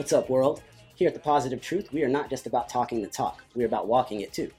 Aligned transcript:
What's 0.00 0.14
up, 0.14 0.30
world? 0.30 0.62
Here 0.94 1.08
at 1.08 1.12
The 1.12 1.20
Positive 1.20 1.60
Truth, 1.60 1.92
we 1.92 2.02
are 2.04 2.08
not 2.08 2.30
just 2.30 2.46
about 2.46 2.70
talking 2.70 3.02
the 3.02 3.06
talk, 3.06 3.44
we're 3.54 3.66
about 3.66 3.86
walking 3.86 4.22
it 4.22 4.32
too. 4.32 4.50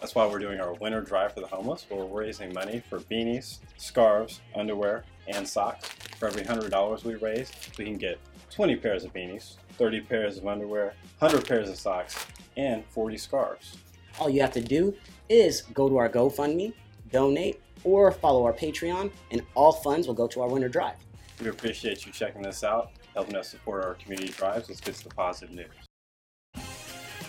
That's 0.00 0.14
why 0.14 0.26
we're 0.26 0.38
doing 0.38 0.58
our 0.58 0.72
winter 0.72 1.02
drive 1.02 1.34
for 1.34 1.40
the 1.40 1.46
homeless, 1.46 1.84
where 1.90 2.02
we're 2.02 2.22
raising 2.22 2.50
money 2.54 2.82
for 2.88 3.00
beanies, 3.00 3.58
scarves, 3.76 4.40
underwear, 4.54 5.04
and 5.28 5.46
socks. 5.46 5.90
For 6.18 6.28
every 6.28 6.44
$100 6.44 7.04
we 7.04 7.16
raise, 7.16 7.52
we 7.76 7.84
can 7.84 7.98
get 7.98 8.18
20 8.50 8.76
pairs 8.76 9.04
of 9.04 9.12
beanies, 9.12 9.56
30 9.76 10.00
pairs 10.00 10.38
of 10.38 10.46
underwear, 10.46 10.94
100 11.18 11.46
pairs 11.46 11.68
of 11.68 11.76
socks, 11.76 12.26
and 12.56 12.82
40 12.86 13.18
scarves. 13.18 13.76
All 14.18 14.30
you 14.30 14.40
have 14.40 14.52
to 14.52 14.62
do 14.62 14.94
is 15.28 15.60
go 15.74 15.90
to 15.90 15.98
our 15.98 16.08
GoFundMe, 16.08 16.72
donate, 17.12 17.60
or 17.84 18.10
follow 18.12 18.46
our 18.46 18.54
Patreon, 18.54 19.10
and 19.30 19.42
all 19.54 19.72
funds 19.72 20.06
will 20.06 20.14
go 20.14 20.26
to 20.28 20.40
our 20.40 20.48
winter 20.48 20.70
drive. 20.70 20.96
We 21.38 21.48
appreciate 21.48 22.06
you 22.06 22.12
checking 22.12 22.40
this 22.40 22.64
out, 22.64 22.92
helping 23.16 23.34
us 23.34 23.48
support 23.48 23.82
our 23.82 23.94
community 23.94 24.28
drives. 24.28 24.68
Let's 24.68 24.80
get 24.80 24.94
to 24.96 25.04
the 25.04 25.14
positive 25.14 25.54
news. 25.54 25.72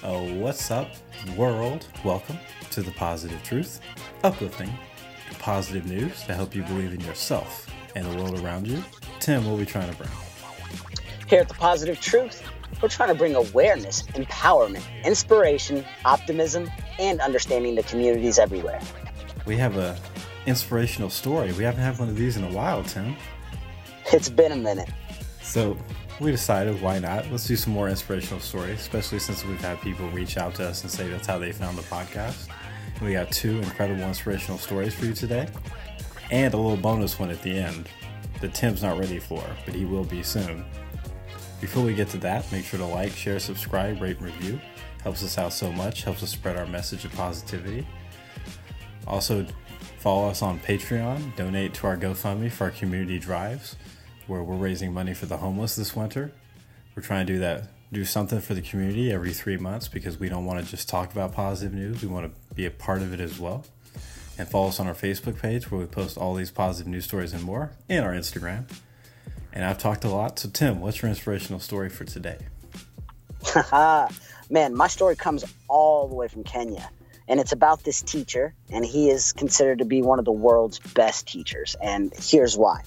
Oh, 0.04 0.34
what's 0.34 0.70
up, 0.70 0.90
world? 1.38 1.88
Welcome 2.04 2.38
to 2.72 2.82
the 2.82 2.92
Positive 2.92 3.42
Truth, 3.42 3.80
uplifting 4.24 4.70
and 5.30 5.40
positive 5.40 5.86
news 5.88 6.24
to 6.24 6.36
help 6.36 6.54
you 6.54 6.64
believe 6.64 6.94
in 6.94 7.00
yourself 7.00 7.70
and 7.96 8.06
the 8.06 8.22
world 8.22 8.38
around 8.42 8.68
you. 8.68 8.84
Tim, 9.22 9.46
what 9.46 9.54
are 9.54 9.56
we 9.56 9.66
trying 9.66 9.90
to 9.90 9.96
bring? 9.96 10.10
Here 11.28 11.40
at 11.40 11.48
The 11.48 11.56
Positive 11.56 12.00
Truth, 12.02 12.44
we're 12.82 12.90
trying 12.90 13.10
to 13.10 13.16
bring 13.16 13.36
awareness, 13.36 14.04
empowerment, 14.08 14.84
inspiration, 15.06 15.86
optimism, 16.04 16.70
and 17.00 17.22
understanding 17.22 17.78
to 17.78 17.84
communities 17.84 18.40
everywhere. 18.40 18.82
We 19.46 19.56
have 19.56 19.78
a 19.78 19.98
inspirational 20.46 21.10
story. 21.10 21.54
We 21.54 21.64
haven't 21.64 21.82
had 21.82 21.98
one 21.98 22.10
of 22.10 22.18
these 22.18 22.36
in 22.36 22.44
a 22.44 22.52
while, 22.52 22.84
Tim. 22.84 23.16
It's 24.12 24.30
been 24.30 24.52
a 24.52 24.58
minute. 24.58 24.90
So 25.48 25.78
we 26.20 26.32
decided 26.32 26.82
why 26.82 27.00
not? 27.00 27.32
Let's 27.32 27.48
do 27.48 27.56
some 27.56 27.72
more 27.72 27.88
inspirational 27.88 28.42
stories, 28.42 28.82
especially 28.82 29.20
since 29.20 29.46
we've 29.46 29.62
had 29.62 29.80
people 29.80 30.10
reach 30.10 30.36
out 30.38 30.56
to 30.56 30.68
us 30.68 30.82
and 30.84 30.92
say 30.92 31.08
that's 31.08 31.26
how 31.26 31.40
they 31.40 31.54
found 31.54 31.78
the 31.78 31.84
podcast. 31.84 32.50
And 32.96 33.08
we 33.08 33.14
got 33.14 33.32
two 33.32 33.58
incredible 33.60 34.04
inspirational 34.04 34.58
stories 34.58 34.94
for 34.94 35.06
you 35.06 35.14
today, 35.14 35.48
and 36.32 36.54
a 36.54 36.58
little 36.58 36.76
bonus 36.76 37.18
one 37.18 37.30
at 37.30 37.42
the 37.44 37.58
end 37.58 37.88
that 38.42 38.54
Tim's 38.54 38.84
not 38.84 39.00
ready 39.00 39.20
for, 39.20 39.42
but 39.66 39.74
he 39.74 39.86
will 39.86 40.04
be 40.04 40.22
soon. 40.22 40.66
Before 41.62 41.84
we 41.84 41.96
get 41.96 42.10
to 42.10 42.18
that, 42.18 42.52
make 42.52 42.66
sure 42.66 42.80
to 42.80 42.86
like, 42.86 43.14
share, 43.14 43.40
subscribe, 43.40 44.02
rate, 44.02 44.18
and 44.18 44.26
review. 44.26 44.60
Helps 45.02 45.24
us 45.24 45.38
out 45.38 45.54
so 45.54 45.72
much, 45.72 46.04
helps 46.04 46.24
us 46.24 46.32
spread 46.32 46.58
our 46.58 46.68
message 46.68 47.06
of 47.06 47.14
positivity. 47.14 47.88
Also, 49.08 49.46
follow 50.00 50.28
us 50.28 50.42
on 50.42 50.60
Patreon, 50.60 51.38
donate 51.38 51.74
to 51.76 51.88
our 51.88 51.96
GoFundMe 51.96 52.52
for 52.52 52.66
our 52.66 52.72
community 52.72 53.18
drives, 53.18 53.78
where 54.28 54.44
we're 54.44 54.56
raising 54.56 54.94
money 54.94 55.14
for 55.14 55.26
the 55.26 55.38
homeless 55.38 55.76
this 55.76 55.96
winter. 55.96 56.32
We're 56.96 57.04
trying 57.04 57.28
to 57.28 57.34
do 57.34 57.40
that, 57.40 57.70
do 57.92 58.06
something 58.06 58.42
for 58.42 58.54
the 58.54 58.62
community 58.62 59.12
every 59.12 59.34
three 59.34 59.58
months 59.58 59.88
because 59.88 60.20
we 60.20 60.30
don't 60.30 60.46
want 60.46 60.64
to 60.64 60.70
just 60.70 60.90
talk 60.90 61.12
about 61.12 61.34
positive 61.34 61.74
news. 61.74 62.02
We 62.02 62.08
want 62.08 62.34
to 62.34 62.56
be 62.56 62.66
a 62.66 62.72
part 62.72 63.02
of 63.02 63.14
it 63.14 63.20
as 63.20 63.40
well. 63.40 63.66
And 64.38 64.48
follow 64.48 64.68
us 64.68 64.80
on 64.80 64.88
our 64.88 64.94
Facebook 64.94 65.42
page 65.42 65.72
where 65.72 65.80
we 65.80 65.88
post 65.88 66.18
all 66.18 66.36
these 66.36 66.52
positive 66.52 66.88
news 66.88 67.06
stories 67.06 67.34
and 67.34 67.44
more, 67.44 67.72
and 67.90 68.06
our 68.06 68.14
Instagram. 68.14 68.66
And 69.52 69.66
I've 69.66 69.80
talked 69.80 70.04
a 70.04 70.10
lot. 70.10 70.38
So, 70.38 70.50
Tim, 70.50 70.80
what's 70.80 71.02
your 71.02 71.10
inspirational 71.10 71.60
story 71.60 71.90
for 71.90 72.04
today? 72.04 72.38
Man, 74.50 74.76
my 74.76 74.88
story 74.88 75.16
comes 75.16 75.44
all 75.68 76.08
the 76.08 76.16
way 76.16 76.28
from 76.28 76.44
Kenya. 76.44 76.90
And 77.28 77.40
it's 77.40 77.52
about 77.52 77.84
this 77.84 78.02
teacher, 78.02 78.54
and 78.70 78.86
he 78.86 79.10
is 79.10 79.34
considered 79.34 79.80
to 79.80 79.86
be 79.86 80.02
one 80.02 80.20
of 80.20 80.26
the 80.26 80.32
world's 80.32 80.80
best 80.80 81.28
teachers. 81.28 81.76
And 81.82 82.14
here's 82.16 82.58
why. 82.58 82.84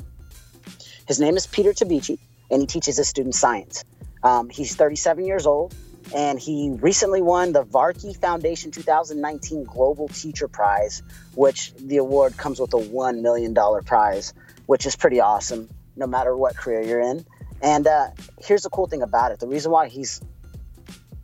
His 1.11 1.19
name 1.19 1.37
is 1.37 1.49
Peter 1.49 1.73
Tabichi, 1.73 2.21
and 2.53 2.63
he 2.63 2.69
teaches 2.69 2.97
his 2.97 3.09
students 3.09 3.37
science. 3.37 3.85
Um, 4.23 4.49
he's 4.49 4.77
37 4.77 5.25
years 5.25 5.45
old, 5.45 5.75
and 6.15 6.39
he 6.39 6.71
recently 6.71 7.21
won 7.21 7.51
the 7.51 7.65
Varkey 7.65 8.17
Foundation 8.17 8.71
2019 8.71 9.65
Global 9.65 10.07
Teacher 10.07 10.47
Prize, 10.47 11.03
which 11.35 11.75
the 11.75 11.97
award 11.97 12.37
comes 12.37 12.61
with 12.61 12.75
a 12.75 12.77
$1 12.77 13.23
million 13.23 13.53
prize, 13.85 14.35
which 14.67 14.87
is 14.87 14.95
pretty 14.95 15.19
awesome 15.19 15.69
no 15.97 16.07
matter 16.07 16.37
what 16.37 16.55
career 16.57 16.81
you're 16.83 17.01
in. 17.01 17.27
And 17.61 17.89
uh, 17.89 18.11
here's 18.41 18.63
the 18.63 18.71
cool 18.71 18.87
thing 18.87 19.03
about 19.03 19.33
it 19.33 19.41
the 19.41 19.49
reason 19.49 19.73
why 19.73 19.89
he's 19.89 20.21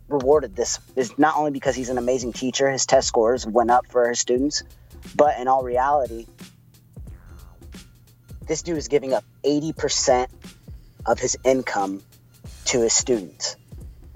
rewarded 0.09 0.53
this 0.53 0.79
is 0.97 1.17
not 1.17 1.37
only 1.37 1.51
because 1.51 1.77
he's 1.77 1.87
an 1.87 1.97
amazing 1.97 2.33
teacher, 2.33 2.69
his 2.69 2.85
test 2.85 3.07
scores 3.07 3.47
went 3.47 3.71
up 3.71 3.87
for 3.87 4.09
his 4.09 4.19
students, 4.19 4.63
but 5.15 5.39
in 5.39 5.47
all 5.47 5.63
reality, 5.63 6.25
this 8.47 8.61
dude 8.61 8.77
is 8.77 8.87
giving 8.87 9.13
up 9.13 9.23
80% 9.43 10.27
of 11.05 11.19
his 11.19 11.37
income 11.43 12.01
to 12.65 12.81
his 12.81 12.93
students. 12.93 13.55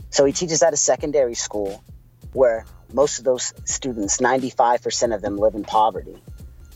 So 0.10 0.26
he 0.26 0.34
teaches 0.34 0.62
at 0.62 0.74
a 0.74 0.78
secondary 0.78 1.36
school 1.36 1.84
where 2.34 2.66
most 2.94 3.20
of 3.20 3.26
those 3.26 3.54
students, 3.66 4.18
95% 4.18 5.16
of 5.16 5.22
them, 5.22 5.38
live 5.38 5.56
in 5.56 5.64
poverty. 5.64 6.22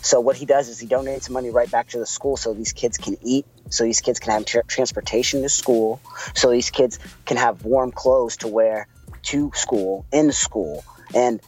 So 0.01 0.19
what 0.19 0.35
he 0.35 0.45
does 0.45 0.69
is 0.69 0.79
he 0.79 0.87
donates 0.87 1.29
money 1.29 1.49
right 1.49 1.69
back 1.69 1.89
to 1.89 1.99
the 1.99 2.05
school 2.05 2.37
so 2.37 2.53
these 2.53 2.73
kids 2.73 2.97
can 2.97 3.17
eat, 3.23 3.45
so 3.69 3.83
these 3.83 4.01
kids 4.01 4.19
can 4.19 4.31
have 4.33 4.45
tra- 4.45 4.63
transportation 4.63 5.41
to 5.41 5.49
school, 5.49 5.99
so 6.33 6.51
these 6.51 6.69
kids 6.69 6.99
can 7.25 7.37
have 7.37 7.65
warm 7.65 7.91
clothes 7.91 8.37
to 8.37 8.47
wear 8.47 8.87
to 9.23 9.51
school, 9.55 10.05
in 10.11 10.31
school. 10.31 10.85
And 11.13 11.41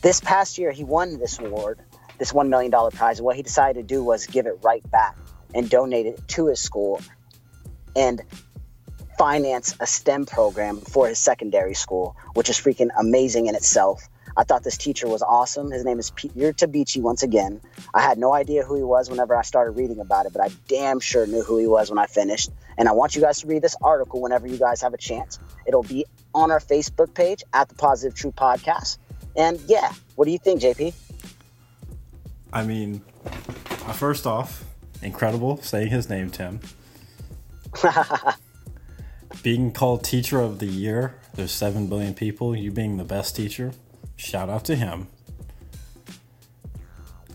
this 0.00 0.20
past 0.20 0.58
year, 0.58 0.72
he 0.72 0.82
won 0.82 1.18
this 1.18 1.38
award, 1.38 1.78
this 2.18 2.32
$1 2.32 2.48
million 2.48 2.70
prize. 2.70 3.18
And 3.18 3.26
what 3.26 3.36
he 3.36 3.42
decided 3.42 3.86
to 3.86 3.86
do 3.86 4.02
was 4.02 4.26
give 4.26 4.46
it 4.46 4.58
right 4.62 4.88
back 4.90 5.16
and 5.54 5.70
donate 5.70 6.06
it 6.06 6.28
to 6.28 6.48
his 6.48 6.60
school 6.60 7.00
and 7.96 8.22
finance 9.16 9.76
a 9.80 9.86
STEM 9.86 10.26
program 10.26 10.78
for 10.80 11.08
his 11.08 11.18
secondary 11.18 11.74
school, 11.74 12.16
which 12.34 12.48
is 12.48 12.56
freaking 12.56 12.90
amazing 12.98 13.46
in 13.46 13.54
itself. 13.54 14.08
I 14.36 14.42
thought 14.42 14.64
this 14.64 14.76
teacher 14.76 15.06
was 15.06 15.22
awesome. 15.22 15.70
His 15.70 15.84
name 15.84 16.00
is 16.00 16.10
Peter 16.10 16.52
Tabichi 16.52 17.00
once 17.00 17.22
again. 17.22 17.60
I 17.94 18.02
had 18.02 18.18
no 18.18 18.34
idea 18.34 18.64
who 18.64 18.74
he 18.74 18.82
was 18.82 19.08
whenever 19.08 19.36
I 19.36 19.42
started 19.42 19.72
reading 19.72 20.00
about 20.00 20.26
it, 20.26 20.32
but 20.32 20.42
I 20.42 20.48
damn 20.66 20.98
sure 20.98 21.24
knew 21.26 21.42
who 21.42 21.58
he 21.58 21.68
was 21.68 21.88
when 21.88 21.98
I 21.98 22.06
finished. 22.06 22.50
And 22.76 22.88
I 22.88 22.92
want 22.92 23.14
you 23.14 23.22
guys 23.22 23.40
to 23.40 23.46
read 23.46 23.62
this 23.62 23.76
article 23.80 24.20
whenever 24.20 24.48
you 24.48 24.58
guys 24.58 24.80
have 24.82 24.92
a 24.92 24.98
chance. 24.98 25.38
It'll 25.66 25.84
be 25.84 26.04
on 26.34 26.50
our 26.50 26.58
Facebook 26.58 27.14
page 27.14 27.44
at 27.52 27.68
the 27.68 27.76
Positive 27.76 28.16
Truth 28.16 28.34
Podcast. 28.34 28.98
And 29.36 29.60
yeah, 29.68 29.92
what 30.16 30.24
do 30.24 30.32
you 30.32 30.38
think, 30.38 30.60
JP? 30.60 30.94
I 32.52 32.64
mean, 32.64 33.02
uh, 33.24 33.92
first 33.92 34.26
off, 34.26 34.64
incredible 35.02 35.58
saying 35.62 35.88
his 35.88 36.08
name, 36.08 36.30
Tim. 36.30 36.60
being 39.42 39.72
called 39.72 40.04
Teacher 40.04 40.40
of 40.40 40.58
the 40.58 40.66
Year, 40.66 41.16
there's 41.34 41.52
7 41.52 41.88
billion 41.88 42.14
people, 42.14 42.54
you 42.54 42.70
being 42.70 42.96
the 42.96 43.04
best 43.04 43.36
teacher, 43.36 43.72
shout 44.16 44.48
out 44.48 44.64
to 44.66 44.76
him. 44.76 45.08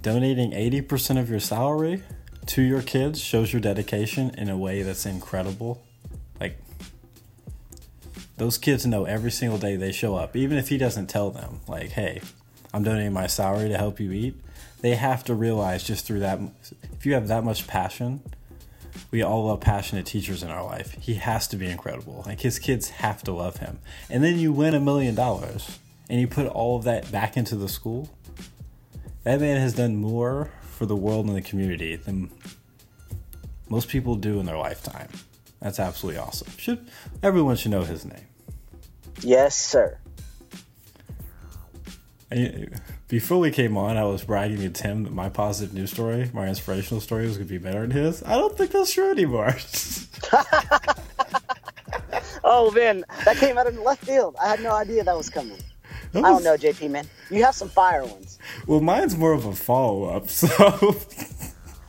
Donating 0.01 0.51
80% 0.51 1.19
of 1.19 1.29
your 1.29 1.39
salary 1.39 2.03
to 2.47 2.61
your 2.61 2.81
kids 2.81 3.19
shows 3.19 3.51
your 3.53 3.61
dedication 3.61 4.33
in 4.37 4.49
a 4.49 4.57
way 4.57 4.81
that's 4.81 5.05
incredible. 5.05 5.83
Like, 6.39 6.57
those 8.37 8.57
kids 8.57 8.85
know 8.85 9.03
every 9.03 9.31
single 9.31 9.59
day 9.59 9.75
they 9.75 9.91
show 9.91 10.15
up, 10.15 10.35
even 10.35 10.57
if 10.57 10.69
he 10.69 10.77
doesn't 10.77 11.07
tell 11.07 11.29
them, 11.29 11.59
like, 11.67 11.89
hey, 11.91 12.21
I'm 12.73 12.83
donating 12.83 13.13
my 13.13 13.27
salary 13.27 13.69
to 13.69 13.77
help 13.77 13.99
you 13.99 14.11
eat. 14.11 14.35
They 14.81 14.95
have 14.95 15.23
to 15.25 15.35
realize 15.35 15.83
just 15.83 16.05
through 16.05 16.19
that, 16.21 16.39
if 16.93 17.05
you 17.05 17.13
have 17.13 17.27
that 17.27 17.43
much 17.43 17.67
passion, 17.67 18.21
we 19.11 19.21
all 19.21 19.45
love 19.45 19.59
passionate 19.59 20.05
teachers 20.05 20.43
in 20.43 20.49
our 20.49 20.63
life. 20.63 20.93
He 20.99 21.15
has 21.15 21.47
to 21.49 21.57
be 21.57 21.67
incredible. 21.67 22.23
Like, 22.25 22.41
his 22.41 22.59
kids 22.59 22.89
have 22.89 23.23
to 23.23 23.31
love 23.33 23.57
him. 23.57 23.79
And 24.09 24.23
then 24.23 24.39
you 24.39 24.51
win 24.51 24.73
a 24.73 24.79
million 24.79 25.15
dollars 25.15 25.79
and 26.09 26.19
you 26.19 26.27
put 26.27 26.47
all 26.47 26.77
of 26.77 26.83
that 26.85 27.11
back 27.11 27.37
into 27.37 27.55
the 27.55 27.67
school. 27.67 28.09
That 29.23 29.41
man 29.41 29.59
has 29.59 29.73
done 29.73 29.97
more 29.97 30.51
for 30.61 30.85
the 30.85 30.95
world 30.95 31.27
and 31.27 31.35
the 31.35 31.41
community 31.41 31.95
than 31.97 32.31
most 33.69 33.89
people 33.89 34.15
do 34.15 34.39
in 34.39 34.45
their 34.45 34.57
lifetime. 34.57 35.09
That's 35.59 35.79
absolutely 35.79 36.19
awesome. 36.19 36.47
Should 36.57 36.87
everyone 37.21 37.57
should 37.57 37.71
know 37.71 37.83
his 37.83 38.05
name. 38.05 38.25
Yes, 39.21 39.57
sir. 39.57 39.99
Before 43.09 43.39
we 43.39 43.49
came 43.49 43.75
on, 43.75 43.97
I 43.97 44.03
was 44.03 44.23
bragging 44.23 44.59
to 44.59 44.69
Tim 44.69 45.03
that 45.03 45.11
my 45.11 45.29
positive 45.29 45.73
news 45.73 45.89
story, 45.89 46.29
my 46.31 46.47
inspirational 46.47 47.01
story, 47.01 47.25
was 47.25 47.37
going 47.37 47.47
to 47.47 47.51
be 47.51 47.57
better 47.57 47.81
than 47.81 47.89
his. 47.89 48.21
I 48.21 48.33
don't 48.35 48.55
think 48.55 48.69
that's 48.69 48.93
true 48.93 49.09
anymore. 49.09 49.47
oh 52.43 52.69
man, 52.69 53.03
that 53.25 53.37
came 53.37 53.57
out 53.57 53.65
of 53.65 53.75
left 53.79 54.05
field. 54.05 54.35
I 54.39 54.49
had 54.49 54.61
no 54.61 54.73
idea 54.73 55.03
that 55.03 55.17
was 55.17 55.27
coming. 55.27 55.57
Was... 56.13 56.23
I 56.23 56.29
don't 56.29 56.43
know, 56.43 56.55
JP 56.55 56.91
man. 56.91 57.07
You 57.31 57.43
have 57.45 57.55
some 57.55 57.69
fire 57.69 58.05
ones. 58.05 58.37
Well, 58.67 58.79
mine's 58.79 59.17
more 59.17 59.33
of 59.33 59.43
a 59.43 59.55
follow 59.55 60.03
up. 60.03 60.29
So, 60.39 60.95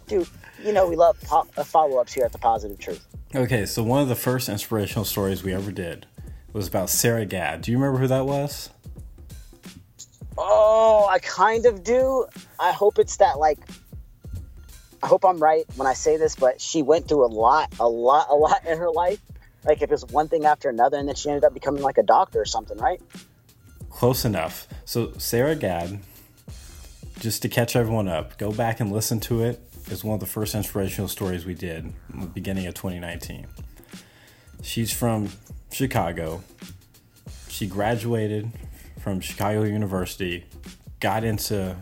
dude, 0.06 0.26
you 0.64 0.72
know 0.72 0.88
we 0.88 0.96
love 0.96 1.20
po- 1.20 1.46
uh, 1.54 1.64
follow 1.64 1.98
ups 1.98 2.14
here 2.14 2.24
at 2.24 2.32
the 2.32 2.38
Positive 2.38 2.78
Truth. 2.78 3.06
Okay, 3.34 3.66
so 3.66 3.82
one 3.82 4.00
of 4.00 4.08
the 4.08 4.16
first 4.16 4.48
inspirational 4.48 5.04
stories 5.04 5.42
we 5.42 5.52
ever 5.52 5.70
did 5.70 6.06
was 6.54 6.66
about 6.66 6.88
Sarah 6.88 7.26
Gad. 7.26 7.60
Do 7.60 7.72
you 7.72 7.76
remember 7.76 7.98
who 7.98 8.06
that 8.06 8.24
was? 8.24 8.70
Oh, 10.42 11.06
I 11.10 11.18
kind 11.18 11.66
of 11.66 11.84
do. 11.84 12.26
I 12.58 12.72
hope 12.72 12.98
it's 12.98 13.18
that 13.18 13.38
like 13.38 13.58
I 15.02 15.06
hope 15.06 15.24
I'm 15.24 15.38
right 15.38 15.64
when 15.76 15.86
I 15.86 15.94
say 15.94 16.16
this, 16.16 16.36
but 16.36 16.60
she 16.60 16.82
went 16.82 17.08
through 17.08 17.24
a 17.24 17.28
lot, 17.28 17.72
a 17.80 17.88
lot, 17.88 18.26
a 18.30 18.34
lot 18.34 18.66
in 18.66 18.78
her 18.78 18.90
life. 18.90 19.20
Like 19.64 19.82
if 19.82 19.84
it 19.84 19.90
was 19.90 20.06
one 20.06 20.28
thing 20.28 20.44
after 20.44 20.68
another, 20.68 20.98
and 20.98 21.08
then 21.08 21.14
she 21.14 21.28
ended 21.28 21.44
up 21.44 21.54
becoming 21.54 21.82
like 21.82 21.98
a 21.98 22.02
doctor 22.02 22.40
or 22.40 22.44
something, 22.44 22.78
right? 22.78 23.00
Close 23.90 24.24
enough. 24.24 24.66
So 24.84 25.12
Sarah 25.18 25.56
Gad, 25.56 26.00
just 27.18 27.42
to 27.42 27.48
catch 27.48 27.76
everyone 27.76 28.08
up, 28.08 28.38
go 28.38 28.52
back 28.52 28.80
and 28.80 28.92
listen 28.92 29.20
to 29.20 29.42
it. 29.42 29.60
It's 29.86 30.04
one 30.04 30.14
of 30.14 30.20
the 30.20 30.26
first 30.26 30.54
inspirational 30.54 31.08
stories 31.08 31.44
we 31.44 31.54
did 31.54 31.92
in 32.12 32.20
the 32.20 32.26
beginning 32.26 32.66
of 32.66 32.74
2019. 32.74 33.46
She's 34.62 34.92
from 34.92 35.30
Chicago. 35.72 36.42
She 37.48 37.66
graduated 37.66 38.50
from 39.00 39.20
Chicago 39.20 39.64
University, 39.64 40.44
got 41.00 41.24
into 41.24 41.76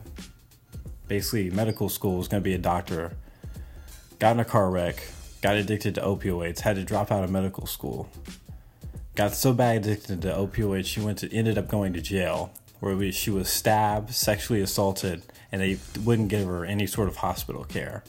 basically 1.09 1.51
medical 1.51 1.89
school, 1.89 2.19
was 2.19 2.29
going 2.29 2.43
to 2.43 2.45
be 2.45 2.55
a 2.55 2.59
doctor, 2.59 3.17
got 4.19 4.33
in 4.33 4.41
a 4.41 4.45
car 4.45 4.71
wreck, 4.71 5.03
got 5.43 5.57
addicted 5.57 5.95
to 5.97 6.01
opioids, 6.01 6.61
had 6.61 6.77
to 6.77 6.85
drop 6.85 7.11
out 7.11 7.25
of 7.25 7.31
medical 7.31 7.67
school. 7.67 8.09
Got 9.15 9.35
so 9.35 9.53
bad 9.53 9.79
addicted 9.79 10.23
to 10.23 10.29
opioids, 10.29 10.87
she 10.87 11.01
went 11.01 11.19
to 11.19 11.35
ended 11.35 11.59
up 11.59 11.69
going 11.69 11.93
to 11.95 12.01
jail, 12.01 12.53
where 12.81 12.95
we, 12.95 13.11
she 13.11 13.31
was 13.31 13.49
stabbed, 13.49 14.15
sexually 14.15 14.61
assaulted, 14.61 15.23
and 15.51 15.61
they 15.61 15.79
wouldn't 16.05 16.29
give 16.29 16.47
her 16.47 16.65
any 16.65 16.87
sort 16.87 17.09
of 17.09 17.17
hospital 17.17 17.65
care. 17.65 18.05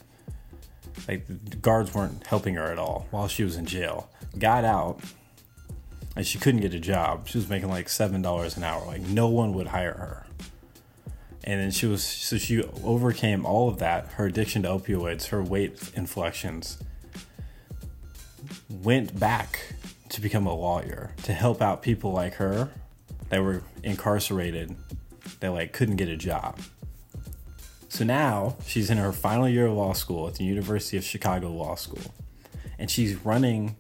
Like 1.08 1.26
the 1.28 1.56
guards 1.56 1.94
weren't 1.94 2.28
helping 2.28 2.56
her 2.56 2.72
at 2.72 2.78
all 2.78 3.08
while 3.10 3.28
she 3.28 3.44
was 3.44 3.56
in 3.56 3.66
jail. 3.66 4.10
Got 4.38 4.66
out, 4.66 5.00
and 6.20 6.28
she 6.28 6.38
couldn't 6.38 6.60
get 6.60 6.74
a 6.74 6.80
job. 6.82 7.30
She 7.30 7.38
was 7.38 7.48
making 7.48 7.70
like 7.70 7.88
seven 7.88 8.22
dollars 8.22 8.58
an 8.58 8.64
hour. 8.66 8.86
Like 8.86 9.00
no 9.00 9.30
one 9.30 9.54
would 9.54 9.68
hire 9.68 9.94
her. 9.94 10.28
And 11.46 11.62
then 11.62 11.72
she 11.72 11.86
was 11.86 12.04
so 12.04 12.38
she 12.38 12.62
overcame 12.84 13.46
all 13.46 13.70
of 13.70 13.80
that, 13.80 14.06
her 14.16 14.26
addiction 14.26 14.64
to 14.64 14.68
opioids, 14.68 15.28
her 15.28 15.42
weight 15.42 15.92
inflections. 15.96 16.78
Went 18.70 19.18
back 19.18 19.76
to 20.10 20.20
become 20.20 20.46
a 20.46 20.54
lawyer 20.54 21.12
to 21.24 21.32
help 21.32 21.62
out 21.62 21.82
people 21.82 22.12
like 22.12 22.34
her 22.34 22.70
that 23.30 23.42
were 23.42 23.64
incarcerated 23.82 24.76
that 25.40 25.54
like 25.54 25.72
couldn't 25.72 25.96
get 25.96 26.10
a 26.10 26.18
job. 26.18 26.60
So 27.88 28.04
now 28.04 28.58
she's 28.66 28.90
in 28.90 28.98
her 28.98 29.14
final 29.14 29.48
year 29.48 29.68
of 29.68 29.78
law 29.78 29.94
school 29.94 30.28
at 30.28 30.36
the 30.36 30.44
University 30.44 30.98
of 30.98 31.06
Chicago 31.06 31.50
Law 31.50 31.76
School. 31.76 32.14
And 32.78 32.92
she's 32.92 33.16
running 33.24 33.78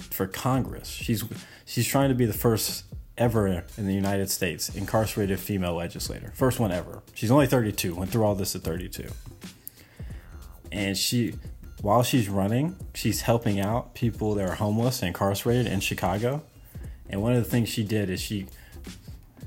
for 0.00 0.26
Congress. 0.26 0.88
She's 0.88 1.24
she's 1.64 1.86
trying 1.86 2.08
to 2.08 2.14
be 2.14 2.26
the 2.26 2.32
first 2.32 2.84
ever 3.18 3.64
in 3.76 3.86
the 3.86 3.94
United 3.94 4.30
States 4.30 4.74
incarcerated 4.74 5.38
female 5.38 5.74
legislator. 5.74 6.32
First 6.34 6.58
one 6.58 6.72
ever. 6.72 7.02
She's 7.14 7.30
only 7.30 7.46
32. 7.46 7.94
Went 7.94 8.10
through 8.10 8.24
all 8.24 8.34
this 8.34 8.56
at 8.56 8.62
32. 8.62 9.08
And 10.72 10.96
she 10.96 11.34
while 11.82 12.02
she's 12.02 12.28
running, 12.28 12.76
she's 12.94 13.22
helping 13.22 13.60
out 13.60 13.94
people 13.94 14.34
that 14.34 14.48
are 14.48 14.54
homeless 14.54 15.00
and 15.00 15.08
incarcerated 15.08 15.66
in 15.66 15.80
Chicago. 15.80 16.42
And 17.08 17.22
one 17.22 17.32
of 17.32 17.42
the 17.42 17.50
things 17.50 17.68
she 17.68 17.84
did 17.84 18.10
is 18.10 18.20
she 18.20 18.46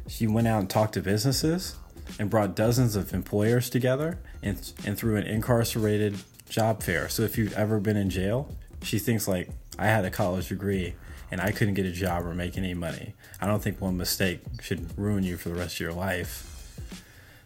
she 0.08 0.28
went 0.28 0.48
out 0.48 0.60
and 0.60 0.70
talked 0.70 0.94
to 0.94 1.02
businesses 1.02 1.76
and 2.20 2.30
brought 2.30 2.56
dozens 2.56 2.96
of 2.96 3.14
employers 3.14 3.70
together 3.70 4.20
and, 4.42 4.72
and 4.86 4.98
threw 4.98 5.16
an 5.16 5.26
incarcerated 5.26 6.18
job 6.50 6.84
fair. 6.84 7.10
So 7.10 7.24
if 7.24 7.38
you've 7.38 7.54
ever 7.54 7.80
been 7.80 7.98
in 7.98 8.10
jail, 8.10 8.54
she 8.84 9.00
thinks 9.00 9.28
like 9.28 9.50
I 9.80 9.88
had 9.88 10.06
a 10.06 10.12
college 10.12 10.50
degree 10.50 10.96
and 11.32 11.42
I 11.42 11.52
couldn't 11.52 11.74
get 11.74 11.86
a 11.86 11.92
job 11.92 12.26
or 12.26 12.36
make 12.36 12.58
any 12.58 12.74
money. 12.76 13.16
I 13.42 13.48
don't 13.48 13.62
think 13.62 13.82
one 13.82 13.98
mistake 13.98 14.42
should 14.62 14.96
ruin 14.98 15.24
you 15.24 15.36
for 15.38 15.50
the 15.50 15.56
rest 15.56 15.76
of 15.76 15.80
your 15.80 15.94
life. 15.94 16.78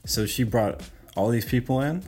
So 0.06 0.26
she 0.26 0.44
brought 0.44 0.82
all 1.16 1.30
these 1.30 1.46
people 1.46 1.82
in, 1.82 2.04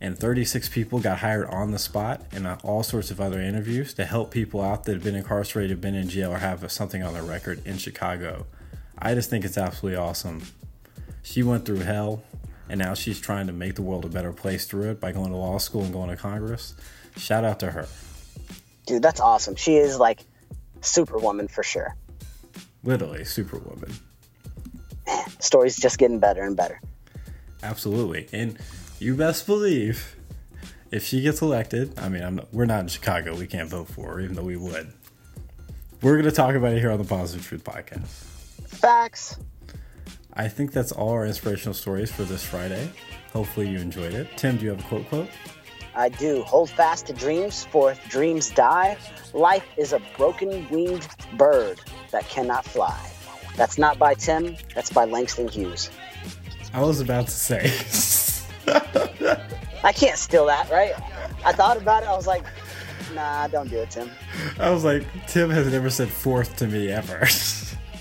and 0.00 0.18
36 0.18 0.68
people 0.68 1.00
got 1.00 1.18
hired 1.18 1.48
on 1.48 1.70
the 1.70 1.78
spot 1.78 2.22
and 2.32 2.46
uh, 2.46 2.56
all 2.62 2.82
sorts 2.82 3.10
of 3.10 3.20
other 3.20 3.40
interviews 3.40 3.94
to 3.94 4.04
help 4.04 4.30
people 4.30 4.60
out 4.60 4.84
that 4.84 4.92
have 4.92 5.02
been 5.02 5.14
incarcerated, 5.14 5.80
been 5.80 5.94
in 5.94 6.08
jail, 6.08 6.32
or 6.32 6.38
have 6.38 6.70
something 6.70 7.02
on 7.02 7.14
their 7.14 7.22
record 7.22 7.66
in 7.66 7.78
Chicago. 7.78 8.46
I 8.98 9.14
just 9.14 9.28
think 9.28 9.44
it's 9.44 9.58
absolutely 9.58 9.96
awesome. 9.96 10.42
She 11.22 11.42
went 11.42 11.64
through 11.64 11.80
hell, 11.80 12.22
and 12.68 12.78
now 12.78 12.94
she's 12.94 13.20
trying 13.20 13.46
to 13.46 13.52
make 13.52 13.74
the 13.74 13.82
world 13.82 14.04
a 14.04 14.08
better 14.08 14.32
place 14.32 14.66
through 14.66 14.90
it 14.90 15.00
by 15.00 15.10
going 15.10 15.30
to 15.30 15.36
law 15.36 15.58
school 15.58 15.82
and 15.82 15.92
going 15.92 16.10
to 16.10 16.16
Congress. 16.16 16.74
Shout 17.16 17.44
out 17.44 17.60
to 17.60 17.72
her. 17.72 17.88
Dude, 18.86 19.02
that's 19.02 19.20
awesome. 19.20 19.56
She 19.56 19.76
is 19.76 19.98
like 19.98 20.20
superwoman 20.80 21.48
for 21.48 21.62
sure. 21.62 21.96
Literally, 22.82 23.24
superwoman. 23.24 23.92
Man, 25.06 25.30
story's 25.40 25.76
just 25.76 25.98
getting 25.98 26.18
better 26.18 26.42
and 26.42 26.56
better. 26.56 26.80
Absolutely. 27.62 28.28
And 28.32 28.58
you 28.98 29.14
best 29.14 29.46
believe 29.46 30.16
if 30.90 31.04
she 31.04 31.22
gets 31.22 31.40
elected, 31.42 31.98
I 31.98 32.08
mean, 32.08 32.36
not, 32.36 32.52
we're 32.52 32.66
not 32.66 32.80
in 32.80 32.88
Chicago. 32.88 33.34
We 33.34 33.46
can't 33.46 33.68
vote 33.68 33.88
for 33.88 34.12
her, 34.12 34.20
even 34.20 34.36
though 34.36 34.42
we 34.42 34.56
would. 34.56 34.92
We're 36.02 36.12
going 36.12 36.24
to 36.24 36.32
talk 36.32 36.54
about 36.54 36.74
it 36.74 36.80
here 36.80 36.90
on 36.90 36.98
the 36.98 37.04
Positive 37.04 37.46
Truth 37.46 37.64
Podcast. 37.64 38.06
Facts. 38.68 39.38
I 40.34 40.48
think 40.48 40.72
that's 40.72 40.92
all 40.92 41.10
our 41.10 41.24
inspirational 41.24 41.74
stories 41.74 42.10
for 42.10 42.24
this 42.24 42.44
Friday. 42.44 42.90
Hopefully 43.32 43.68
you 43.68 43.78
enjoyed 43.78 44.12
it. 44.12 44.28
Tim, 44.36 44.58
do 44.58 44.64
you 44.64 44.70
have 44.70 44.80
a 44.80 44.88
quote 44.88 45.08
quote? 45.08 45.30
I 45.96 46.08
do. 46.08 46.42
Hold 46.42 46.70
fast 46.70 47.06
to 47.06 47.12
dreams, 47.12 47.64
for 47.64 47.92
if 47.92 48.08
dreams 48.08 48.50
die, 48.50 48.96
life 49.32 49.66
is 49.76 49.92
a 49.92 50.00
broken 50.16 50.68
winged 50.68 51.06
bird 51.36 51.80
that 52.10 52.28
cannot 52.28 52.64
fly. 52.64 52.98
That's 53.56 53.78
not 53.78 53.98
by 53.98 54.14
Tim, 54.14 54.56
that's 54.74 54.90
by 54.90 55.04
Langston 55.04 55.48
Hughes. 55.48 55.90
I 56.72 56.82
was 56.82 57.00
about 57.00 57.26
to 57.26 57.32
say. 57.32 57.72
I 59.84 59.92
can't 59.92 60.18
steal 60.18 60.46
that, 60.46 60.68
right? 60.70 60.94
I 61.44 61.52
thought 61.52 61.76
about 61.76 62.02
it, 62.02 62.08
I 62.08 62.16
was 62.16 62.26
like, 62.26 62.44
nah, 63.14 63.46
don't 63.46 63.70
do 63.70 63.76
it, 63.76 63.90
Tim. 63.90 64.10
I 64.58 64.70
was 64.70 64.84
like, 64.84 65.04
Tim 65.28 65.50
has 65.50 65.70
never 65.70 65.90
said 65.90 66.08
fourth 66.08 66.56
to 66.56 66.66
me 66.66 66.90
ever. 66.90 67.28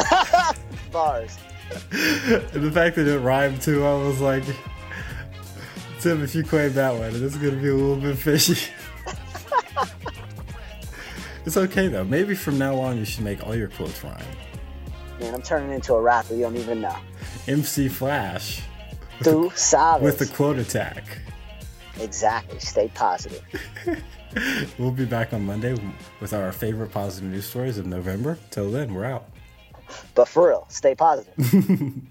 Bars. 0.92 1.38
and 1.92 2.64
the 2.64 2.72
fact 2.72 2.96
that 2.96 3.08
it 3.08 3.20
rhymed 3.20 3.62
too, 3.62 3.86
I 3.86 3.94
was 3.96 4.22
like, 4.22 4.44
Tim, 6.04 6.22
if 6.22 6.36
you 6.36 6.44
claim 6.44 6.74
that 6.74 6.94
one, 6.94 7.16
it's 7.16 7.38
gonna 7.38 7.52
be 7.52 7.70
a 7.70 7.74
little 7.74 7.96
bit 7.96 8.18
fishy. 8.18 8.70
it's 11.46 11.56
okay 11.56 11.88
though. 11.88 12.04
Maybe 12.04 12.36
from 12.36 12.58
now 12.58 12.76
on 12.76 12.98
you 12.98 13.06
should 13.06 13.24
make 13.24 13.42
all 13.48 13.56
your 13.56 13.70
quotes 13.70 14.04
rhyme. 14.04 14.22
Man, 15.22 15.34
I'm 15.34 15.42
turning 15.42 15.72
into 15.72 15.94
a 15.94 16.02
rapper. 16.02 16.34
You 16.34 16.42
don't 16.42 16.58
even 16.58 16.82
know. 16.82 16.98
MC 17.48 17.88
Flash. 17.88 18.64
Through 19.22 19.52
sabes. 19.52 20.02
With 20.02 20.20
the 20.20 20.26
quote 20.26 20.58
attack. 20.58 21.06
Exactly. 22.02 22.60
Stay 22.60 22.92
positive. 22.94 23.42
we'll 24.78 24.92
be 24.92 25.06
back 25.06 25.32
on 25.32 25.46
Monday 25.46 25.74
with 26.20 26.34
our 26.34 26.52
favorite 26.52 26.92
positive 26.92 27.32
news 27.32 27.46
stories 27.46 27.78
of 27.78 27.86
November. 27.86 28.38
Till 28.52 28.70
then, 28.70 28.94
we're 28.94 29.06
out. 29.06 29.30
But 30.16 30.28
for 30.28 30.50
real, 30.50 30.66
stay 30.68 30.96
positive. 30.96 31.34